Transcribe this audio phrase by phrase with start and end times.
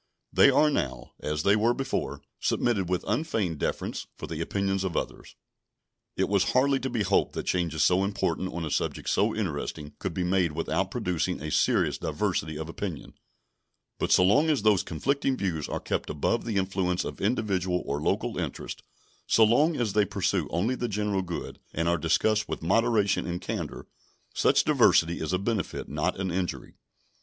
[0.33, 4.97] They are now, as they were before, submitted with unfeigned deference for the opinions of
[4.97, 5.35] others.
[6.17, 9.93] It was hardly to be hoped that changes so important on a subject so interesting
[9.99, 13.13] could be made without producing a serious diversity of opinion;
[13.99, 18.01] but so long as those conflicting views are kept above the influence of individual or
[18.01, 18.81] local interests,
[19.27, 23.39] so long as they pursue only the general good and are discussed with moderation and
[23.41, 23.85] candor,
[24.33, 26.73] such diversity is a benefit, not an injury.